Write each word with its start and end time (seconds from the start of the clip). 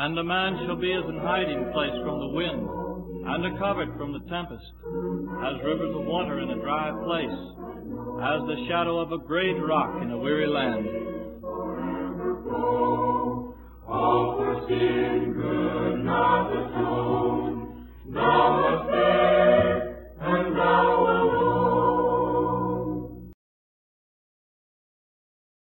And 0.00 0.18
a 0.18 0.24
man 0.24 0.58
shall 0.66 0.76
be 0.76 0.92
as 0.92 1.04
an 1.04 1.20
hiding 1.20 1.70
place 1.72 1.94
from 2.02 2.18
the 2.18 2.28
wind, 2.34 2.66
and 3.26 3.46
a 3.46 3.58
covert 3.58 3.96
from 3.96 4.12
the 4.12 4.20
tempest, 4.30 4.64
as 5.44 5.62
rivers 5.62 5.94
of 5.94 6.04
water 6.06 6.40
in 6.40 6.50
a 6.50 6.60
dry 6.60 6.90
place, 7.04 7.38
as 8.24 8.40
the 8.48 8.66
shadow 8.68 8.98
of 8.98 9.12
a 9.12 9.18
great 9.18 9.60
rock 9.62 10.02
in 10.02 10.10
a 10.10 10.18
weary 10.18 10.46
land. 10.48 11.87
Good 15.48 16.04
night. 16.04 16.37